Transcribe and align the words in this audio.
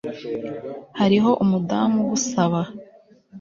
Hariho 0.99 1.31
umudamu 1.43 1.97
ugusaba 2.03 2.61